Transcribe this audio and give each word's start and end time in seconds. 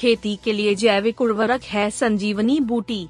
खेती 0.00 0.38
के 0.44 0.52
लिए 0.52 0.74
जैविक 0.74 1.20
उर्वरक 1.20 1.62
है 1.62 1.90
संजीवनी 1.90 2.60
बूटी। 2.60 3.08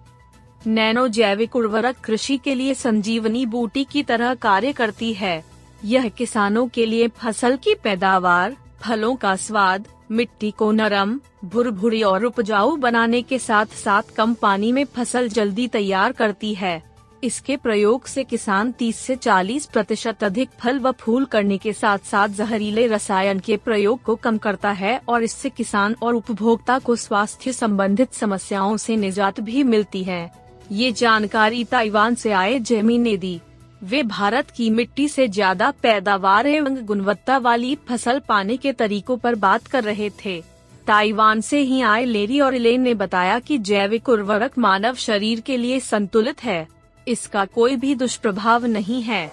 नैनो 0.66 1.08
जैविक 1.08 1.56
उर्वरक 1.56 1.96
कृषि 1.96 2.36
के 2.36 2.54
लिए 2.54 2.74
संजीवनी 2.74 3.46
बूटी 3.46 3.84
की 3.84 4.02
तरह 4.02 4.34
कार्य 4.34 4.72
करती 4.72 5.12
है। 5.12 5.44
यह 5.84 6.08
किसानों 6.08 6.66
के 6.68 6.86
लिए 6.86 7.08
फ़सल 7.08 7.56
की 7.56 7.74
पैदावार, 7.74 8.56
फलों 8.80 9.14
का 9.16 9.36
स्वाद, 9.36 9.86
मिट्टी 10.10 10.50
को 10.50 10.72
नरम, 10.72 11.20
भुरभुरी 11.44 12.02
और 12.02 12.24
उपजाऊ 12.24 12.76
बनाने 12.76 13.22
के 13.22 13.38
साथ 13.38 13.66
साथ 13.66 14.02
कम 14.16 14.34
पानी 14.34 14.72
में 14.72 14.84
फ़सल 14.84 15.28
जल्दी 15.28 15.68
तैयार 15.68 16.12
करती 16.12 16.54
है। 16.54 16.89
इसके 17.22 17.56
प्रयोग 17.56 18.06
से 18.06 18.24
किसान 18.24 18.72
30 18.72 18.96
से 18.96 19.16
40 19.16 19.66
प्रतिशत 19.66 20.24
अधिक 20.24 20.50
फल 20.60 20.78
व 20.78 20.92
फूल 20.92 21.24
करने 21.24 21.58
के 21.58 21.72
साथ 21.72 21.98
साथ 22.04 22.28
जहरीले 22.28 22.86
रसायन 22.86 23.38
के 23.38 23.56
प्रयोग 23.56 24.02
को 24.02 24.14
कम 24.16 24.38
करता 24.38 24.70
है 24.72 25.00
और 25.08 25.22
इससे 25.22 25.50
किसान 25.50 25.96
और 26.02 26.14
उपभोक्ता 26.14 26.78
को 26.78 26.96
स्वास्थ्य 26.96 27.52
संबंधित 27.52 28.12
समस्याओं 28.12 28.76
से 28.76 28.96
निजात 28.96 29.40
भी 29.40 29.62
मिलती 29.64 30.02
है। 30.04 30.30
ये 30.72 30.92
जानकारी 30.92 31.64
ताइवान 31.64 32.14
से 32.14 32.32
आए 32.32 32.58
जेमी 32.60 32.98
ने 32.98 33.16
दी। 33.16 33.40
वे 33.82 34.02
भारत 34.02 34.50
की 34.50 34.70
मिट्टी 34.70 35.08
से 35.08 35.26
ज़्यादा 35.28 35.70
पैदावार 35.82 36.46
एवं 36.46 36.84
गुणवत्ता 36.86 37.38
वाली 37.38 37.74
फ़सल 37.88 38.18
पाने 38.18 38.56
के 38.56 38.72
तरीकों 38.72 39.16
पर 39.16 39.34
बात 39.36 39.66
कर 39.66 39.84
रहे 39.84 40.10
थे। 40.24 40.40
ताइवान 40.86 41.40
से 41.40 41.58
ही 41.60 41.80
आए 41.82 42.04
लेरी 42.04 42.40
और 42.40 42.54
इलेन 42.54 42.80
ने 42.80 42.94
बताया 42.94 43.38
कि 43.38 43.58
जैविक 43.60 44.08
उर्वरक 44.08 44.58
मानव 44.58 44.94
शरीर 44.96 45.40
के 45.40 45.56
लिए 45.56 45.80
संतुलित 45.80 46.42
है। 46.44 46.66
इसका 47.08 47.44
कोई 47.44 47.76
भी 47.76 47.94
दुष्प्रभाव 47.94 48.66
नहीं 48.66 49.02
है। 49.02 49.26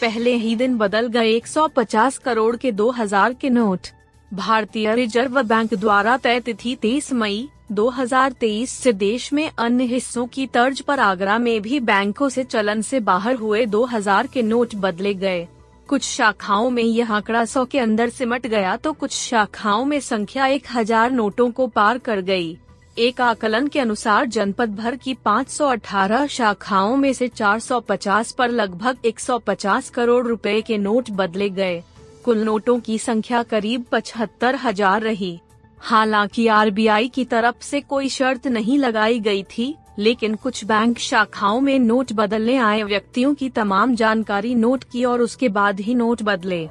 पहले 0.00 0.34
ही 0.34 0.54
दिन 0.56 0.76
बदल 0.78 1.06
गए 1.08 1.32
150 1.32 2.18
करोड़ 2.18 2.56
के 2.56 2.72
2000 2.72 3.34
के 3.34 3.50
नोट। 3.50 3.88
भारतीय 4.30 4.94
रिज़र्व 4.94 5.42
बैंक 5.42 5.74
द्वारा 5.74 6.16
तय 6.16 6.40
तिथि 6.40 6.74
23 6.76 7.12
मई 7.12 7.48
2023 7.72 8.70
से 8.72 8.92
देश 8.92 9.32
में 9.32 9.50
अन्य 9.58 9.84
हिस्सों 9.84 10.26
की 10.26 10.46
तर्ज 10.46 10.80
पर 10.80 11.00
आगरा 11.00 11.38
में 11.38 11.60
भी 11.62 11.80
बैंकों 11.82 12.28
से 12.28 12.44
चलन 12.44 12.82
से 12.82 13.00
बाहर 13.02 13.34
हुए 13.34 13.64
2000 13.66 14.26
के 14.26 14.42
नोट 14.42 14.74
बदले 14.76 15.14
गए। 15.14 15.46
कुछ 15.88 16.02
शाखाओं 16.04 16.68
में 16.70 16.82
यह 16.82 17.12
आंकड़ा 17.12 17.44
सौ 17.44 17.64
के 17.64 17.78
अंदर 17.78 18.08
सिमट 18.08 18.46
गया 18.46 18.76
तो 18.76 18.92
कुछ 18.92 19.12
शाखाओं 19.12 19.84
में 19.84 19.98
संख्या 20.00 20.46
एक 20.46 20.66
हज़ार 20.70 21.10
नोटों 21.10 21.50
को 21.50 21.66
पार 21.66 21.98
कर 21.98 22.20
गई। 22.22 22.56
एक 22.98 23.20
आकलन 23.20 23.66
के 23.68 23.80
अनुसार 23.80 24.26
जनपद 24.26 24.74
भर 24.76 24.96
की 24.96 25.14
518 25.14 26.26
शाखाओं 26.26 26.96
में 26.96 27.12
से 27.12 27.28
450 27.28 28.30
पर 28.32 28.50
लगभग 28.50 28.96
150 29.04 29.88
करोड़ 29.90 30.26
रुपए 30.26 30.60
के 30.60 30.78
नोट 30.78 31.10
बदले 31.10 31.48
गए। 31.50 31.82
कुल 32.24 32.38
नोटों 32.38 32.78
की 32.80 32.98
संख्या 32.98 33.42
करीब 33.42 33.84
पचहत्तर 33.92 34.54
हज़ार 34.54 35.02
रही। 35.02 35.38
हालाँकि 35.78 36.46
आरबीआई 36.48 37.08
की 37.08 37.24
तरफ़ 37.24 37.62
से 37.62 37.80
कोई 37.80 38.08
शर्त 38.08 38.46
नहीं 38.46 38.78
लगाई 38.78 39.20
गई 39.20 39.42
थी, 39.42 39.74
लेकिन 39.98 40.34
कुछ 40.34 40.64
बैंक 40.64 40.98
शाखाओं 40.98 41.60
में 41.60 41.78
नोट 41.78 42.12
बदलने 42.12 42.56
आए 42.56 42.82
व्यक्तियों 42.82 43.34
की 43.34 43.48
तमाम 43.48 43.94
जानकारी 43.94 44.54
नोट 44.54 44.84
की 44.84 45.04
और 45.04 45.22
उसके 45.22 45.48
बाद 45.48 45.80
ही 45.80 45.94
नोट 45.94 46.22
बदले। 46.22 46.68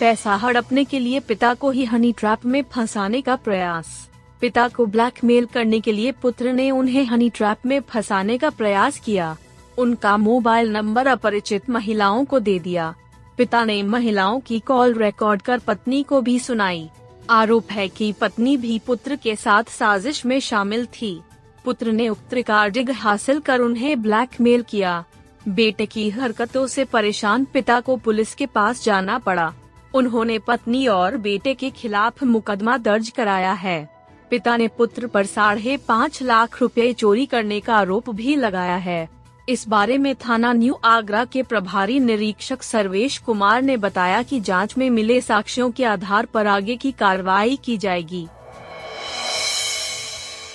पैसा 0.00 0.34
हड़पने 0.34 0.84
के 0.84 0.98
लिए 0.98 1.20
पिता 1.20 1.54
को 1.54 1.70
ही 1.70 1.84
हनी 1.84 2.12
ट्रैप 2.12 2.44
में 2.46 2.62
फंसाने 2.62 3.20
का 3.20 3.36
प्रयास। 3.36 4.10
पिता 4.40 4.66
को 4.68 4.86
ब्लैकमेल 4.86 5.46
करने 5.46 5.80
के 5.80 5.92
लिए 5.92 6.12
पुत्र 6.12 6.52
ने 6.52 6.70
उन्हें 6.70 7.04
हनी 7.04 7.30
ट्रैप 7.30 7.66
में 7.66 7.80
फंसाने 7.80 8.38
का 8.38 8.50
प्रयास 8.50 8.98
किया। 9.00 9.36
उनका 9.78 10.16
मोबाइल 10.16 10.70
नंबर 10.70 11.06
अपरिचित 11.06 11.70
महिलाओं 11.70 12.24
को 12.24 12.40
दे 12.40 12.58
दिया। 12.58 12.94
पिता 13.36 13.64
ने 13.64 13.82
महिलाओं 13.82 14.40
की 14.40 14.60
कॉल 14.60 14.94
रिकॉर्ड 14.94 15.42
कर 15.42 15.58
पत्नी 15.58 16.02
को 16.02 16.20
भी 16.20 16.38
सुनाई। 16.38 16.88
आरोप 17.30 17.70
है 17.70 17.88
कि 17.88 18.12
पत्नी 18.12 18.56
भी 18.56 18.78
पुत्र 18.78 19.16
के 19.16 19.36
साथ 19.36 19.64
साजिश 19.70 20.26
में 20.26 20.38
शामिल 20.40 20.86
थी। 20.86 21.20
पुत्र 21.64 21.92
ने 21.92 22.08
उक्त 22.08 22.34
रिकॉर्डिंग 22.34 22.90
हासिल 22.90 23.40
कर 23.40 23.60
उन्हें 23.60 24.02
ब्लैकमेल 24.02 24.62
किया। 24.62 25.04
बेटे 25.48 25.86
की 25.86 26.10
हरकतों 26.10 26.66
से 26.66 26.84
परेशान 26.84 27.44
पिता 27.44 27.80
को 27.80 27.96
पुलिस 27.96 28.34
के 28.34 28.46
पास 28.46 28.84
जाना 28.84 29.18
पड़ा। 29.18 29.52
उन्होंने 29.94 30.38
पत्नी 30.38 30.86
और 30.86 31.16
बेटे 31.16 31.54
के 31.54 31.70
खिलाफ 31.70 32.22
मुकदमा 32.24 32.76
दर्ज 32.76 33.08
कराया 33.08 33.52
है। 33.52 33.88
पिता 34.30 34.56
ने 34.56 34.68
पुत्र 34.68 35.06
पर 35.06 35.26
साढ़े 35.26 35.76
पाँच 35.88 36.22
लाख 36.22 36.60
रुपए 36.60 36.92
चोरी 36.92 37.26
करने 37.26 37.60
का 37.60 37.76
आरोप 37.76 38.10
भी 38.10 38.36
लगाया 38.36 38.76
है। 38.76 39.08
इस 39.48 39.66
बारे 39.68 39.98
में 39.98 40.14
थाना 40.14 40.52
न्यू 40.52 40.78
आगरा 40.84 41.24
के 41.24 41.42
प्रभारी 41.42 41.98
निरीक्षक 42.00 42.62
सर्वेश 42.62 43.18
कुमार 43.18 43.62
ने 43.62 43.76
बताया 43.76 44.22
कि 44.22 44.40
जाँच 44.40 44.76
में 44.78 44.88
मिले 44.90 45.20
साक्ष्यों 45.20 45.70
के 45.70 45.84
आधार 45.84 46.26
पर 46.26 46.46
आगे 46.46 46.76
की 46.76 46.92
कार्रवाई 46.92 47.58
की 47.64 47.76
जाएगी। 47.78 48.26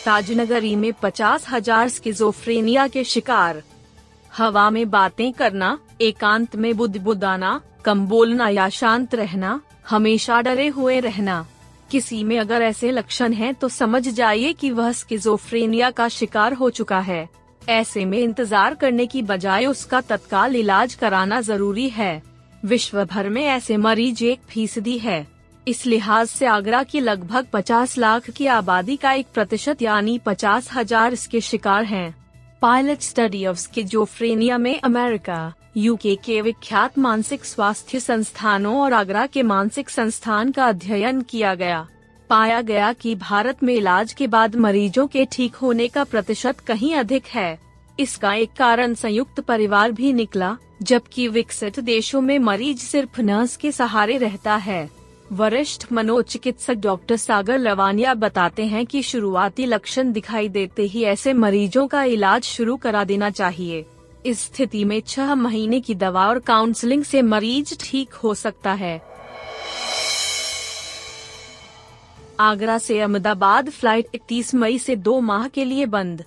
ताजनगरी 0.05 0.75
में 0.75 0.91
पचास 0.93 1.45
हज़ार 1.49 1.89
स्किजोफ्रेनिया 1.89 2.87
के 2.87 3.03
शिकार। 3.03 3.61
हवा 4.31 4.69
में 4.69 4.89
बातें 4.89 5.31
करना, 5.33 5.77
एकांत 6.01 6.55
में 6.55 6.75
बुदबुदाना 6.77 7.59
कम 7.85 8.05
बोलना 8.07 8.49
या 8.49 8.67
शांत 8.71 9.15
रहना, 9.15 9.59
हमेशा 9.89 10.41
डरे 10.41 10.67
हुए 10.67 10.99
रहना। 10.99 11.45
किसी 11.91 12.23
में 12.23 12.37
अगर 12.39 12.61
ऐसे 12.61 12.91
लक्षण 12.91 13.33
हैं 13.33 13.53
तो 13.55 13.69
समझ 13.69 14.07
जाइए 14.07 14.53
कि 14.53 14.69
वह 14.71 14.91
स्किजोफ्रेनिया 14.91 15.89
का 15.91 16.07
शिकार 16.09 16.53
हो 16.53 16.69
चुका 16.69 16.99
है। 16.99 17.27
ऐसे 17.61 18.05
में 18.05 18.17
इंतज़ार 18.17 18.75
करने 18.75 19.05
की 19.05 19.21
बजाय 19.23 19.65
उसका 19.65 20.01
तत्काल 20.01 20.55
इलाज 20.55 20.93
कराना 20.93 21.41
ज़रूरी 21.41 21.89
है। 21.89 22.21
विश्व 22.63 23.03
भर 23.05 23.29
में 23.29 23.43
ऐसे 23.43 23.77
मरीज़ 23.77 24.23
एक 24.25 24.39
फ़ीसदी 24.49 24.97
है। 24.97 25.25
इस 25.67 25.85
लिहाज 25.85 26.27
से 26.27 26.45
आगरा 26.45 26.81
की 26.83 26.99
लगभग 26.99 27.47
50 27.53 27.97
लाख 27.97 28.29
की 28.29 28.45
आबादी 28.47 28.95
का 28.95 29.11
एक 29.13 29.27
प्रतिशत 29.33 29.81
यानी 29.81 30.17
पचास 30.17 30.69
हज़ार 30.73 31.13
इसके 31.13 31.41
शिकार 31.41 31.83
हैं। 31.83 32.15
पायलट 32.61 33.01
स्टडी 33.01 33.45
ऑफ़ 33.45 33.57
स्किजोफ्रेनिया 33.57 34.57
में 34.57 34.79
अमेरिका 34.79 35.53
यूके 35.77 36.15
के 36.15 36.41
विख्यात 36.41 36.97
मानसिक 36.97 37.45
स्वास्थ्य 37.45 37.99
संस्थानों 37.99 38.75
और 38.79 38.93
आगरा 38.93 39.25
के 39.25 39.43
मानसिक 39.43 39.89
संस्थान 39.89 40.51
का 40.51 40.65
अध्ययन 40.65 41.21
किया 41.21 41.55
गया। 41.55 41.87
पाया 42.29 42.61
गया 42.61 42.91
कि 42.93 43.15
भारत 43.15 43.63
में 43.63 43.73
इलाज 43.73 44.13
के 44.13 44.27
बाद 44.27 44.55
मरीजों 44.55 45.07
के 45.07 45.25
ठीक 45.25 45.55
होने 45.55 45.87
का 45.87 46.03
प्रतिशत 46.03 46.59
कहीं 46.59 46.93
अधिक 46.95 47.27
है। 47.27 47.59
इसका 47.99 48.33
एक 48.33 48.53
कारण 48.53 48.93
संयुक्त 48.93 49.39
परिवार 49.39 49.91
भी 49.91 50.13
निकला, 50.13 50.55
जबकि 50.81 51.27
विकसित 51.27 51.79
देशों 51.79 52.21
में 52.21 52.39
मरीज़ 52.39 52.79
सिर्फ़ 52.79 53.21
नर्स 53.21 53.55
के 53.57 53.71
सहारे 53.71 54.17
रहता 54.17 54.55
है। 54.55 54.89
वरिष्ठ 55.31 55.85
मनोचिकित्सक 55.91 56.73
डॉक्टर 56.73 57.15
सागर 57.15 57.57
लवानिया 57.57 58.13
बताते 58.13 58.65
हैं 58.65 58.85
कि 58.85 59.01
शुरुआती 59.01 59.65
लक्षण 59.65 60.11
दिखाई 60.11 60.47
देते 60.49 60.83
ही 60.83 61.03
ऐसे 61.03 61.33
मरीजों 61.33 61.87
का 61.87 62.03
इलाज 62.03 62.43
शुरू 62.43 62.75
करा 62.75 63.03
देना 63.03 63.29
चाहिए। 63.29 63.85
इस 64.25 64.41
स्थिति 64.41 64.83
में 64.85 64.99
छह 65.01 65.33
महीने 65.35 65.79
की 65.79 65.95
दवा 65.95 66.27
और 66.27 66.39
काउंसलिंग 66.39 67.03
से 67.03 67.21
मरीज़ 67.21 67.75
ठीक 67.79 68.13
हो 68.13 68.33
सकता 68.33 68.73
है। 68.73 69.01
आगरा 72.39 72.77
से 72.77 72.99
अहमदाबाद 72.99 73.69
फ़्लाइट 73.69 74.07
31 74.15 74.53
मई 74.55 74.79
से 74.79 74.95
दो 74.95 75.19
माह 75.19 75.47
के 75.47 75.65
लिए 75.65 75.85
बंद। 75.85 76.23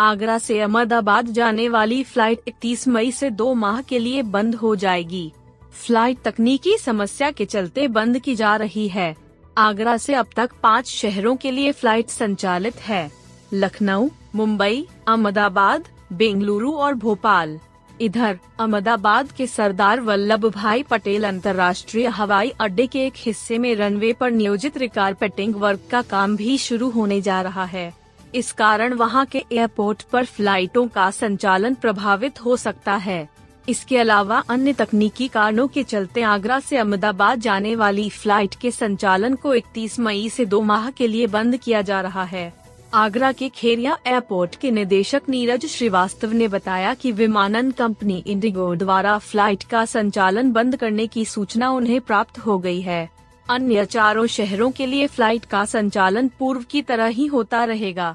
आगरा 0.00 0.38
से 0.38 0.60
अहमदाबाद 0.60 1.26
जाने 1.26 1.68
वाली 1.68 2.02
फ़्लाइट 2.04 2.48
31 2.48 2.88
मई 2.88 3.12
से 3.12 3.30
दो 3.30 3.52
माह 3.54 3.80
के 3.80 3.98
लिए 3.98 4.22
बंद 4.22 4.54
हो 4.54 4.74
जाएगी। 4.76 5.32
फ़्लाइट 5.72 6.18
तकनीकी 6.24 6.76
समस्या 6.78 7.30
के 7.30 7.44
चलते 7.44 7.88
बंद 7.88 8.18
की 8.18 8.34
जा 8.34 8.56
रही 8.56 8.88
है। 8.88 9.14
आगरा 9.58 9.96
से 9.96 10.14
अब 10.14 10.26
तक 10.36 10.50
पाँच 10.62 10.88
शहरों 10.88 11.36
के 11.36 11.50
लिए 11.50 11.72
फ़्लाइट 11.72 12.08
संचालित 12.08 12.76
है। 12.76 13.10
लखनऊ, 13.54 14.08
मुंबई, 14.34 14.86
अहमदाबाद, 15.08 15.84
बेंगलुरु 16.12 16.72
और 16.72 16.94
भोपाल। 16.94 17.58
इधर, 18.00 18.38
अहमदाबाद 18.60 19.32
के 19.32 19.46
सरदार 19.46 20.00
वल्लभ 20.00 20.44
भाई 20.46 20.82
पटेल 20.82 21.24
अंतर्राष्ट्रीय 21.24 22.06
हवाई 22.06 22.52
अड्डे 22.60 22.86
के 22.86 23.06
एक 23.06 23.14
हिस्से 23.16 23.58
में 23.58 23.74
रनवे 23.74 24.12
पर 24.12 24.30
नियोजित 24.30 24.76
रिकारपेटिंग 24.76 25.54
वर्क 25.54 25.88
का 25.90 26.02
काम 26.02 26.36
भी 26.36 26.58
शुरू 26.58 26.90
होने 26.90 27.20
जा 27.20 27.40
रहा 27.42 27.64
है। 27.64 27.92
इस 28.34 28.52
कारण 28.52 28.92
वहाँ 28.92 29.24
के 29.26 29.44
एयरपोर्ट 29.52 30.02
पर 30.02 30.24
फ्लाइटों 30.24 30.86
का 30.88 31.10
संचालन 31.10 31.74
प्रभावित 31.74 32.44
हो 32.44 32.56
सकता 32.56 32.94
है। 32.96 33.28
इसके 33.68 33.96
अलावा 33.98 34.38
अन्य 34.50 34.72
तकनीकी 34.72 35.28
कारणों 35.28 35.66
के 35.68 35.82
चलते 35.82 36.22
आगरा 36.22 36.58
से 36.60 36.76
अहमदाबाद 36.76 37.40
जाने 37.40 37.74
वाली 37.76 38.08
फ़्लाइट 38.10 38.54
के 38.54 38.70
संचालन 38.70 39.34
को 39.34 39.54
31 39.54 39.98
मई 39.98 40.28
से 40.28 40.44
दो 40.44 40.60
माह 40.60 40.90
के 40.90 41.06
लिए 41.06 41.26
बंद 41.26 41.56
किया 41.56 41.82
जा 41.82 42.00
रहा 42.00 42.24
है। 42.24 42.52
आगरा 42.94 43.32
के 43.32 43.48
खेरिया 43.48 43.96
एयरपोर्ट 44.06 44.54
के 44.56 44.70
निदेशक 44.70 45.22
नीरज 45.28 45.66
श्रीवास्तव 45.66 46.32
ने 46.32 46.48
बताया 46.48 46.94
कि 46.94 47.12
विमानन 47.12 47.70
कंपनी 47.70 48.22
इंडिगो 48.26 48.74
द्वारा 48.74 49.18
फ़्लाइट 49.18 49.62
का 49.62 49.84
संचालन 49.84 50.52
बंद 50.52 50.76
करने 50.76 51.06
की 51.06 51.24
सूचना 51.24 51.70
उन्हें 51.70 52.00
प्राप्त 52.00 52.38
हो 52.38 52.58
गई 52.58 52.80
है। 52.80 53.08
अन्य 53.50 53.84
चारों 53.84 54.26
शहरों 54.26 54.70
के 54.70 54.86
लिए 54.86 55.06
फ़्लाइट 55.06 55.44
का 55.44 55.64
संचालन 55.64 56.28
पूर्व 56.28 56.64
की 56.70 56.82
तरह 56.82 57.06
ही 57.06 57.26
होता 57.26 57.64
रहेगा। 57.64 58.14